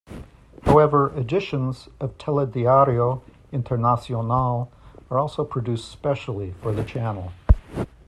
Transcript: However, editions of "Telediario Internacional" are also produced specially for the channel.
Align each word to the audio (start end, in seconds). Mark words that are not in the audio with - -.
However, 0.63 1.13
editions 1.15 1.87
of 1.99 2.17
"Telediario 2.17 3.21
Internacional" 3.53 4.69
are 5.11 5.19
also 5.19 5.45
produced 5.45 5.91
specially 5.91 6.53
for 6.59 6.71
the 6.71 6.83
channel. 6.83 7.33